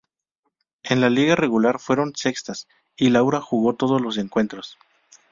[0.81, 2.67] En la liga regular fueron sextas,
[2.97, 4.79] y Laura jugó todos los encuentros.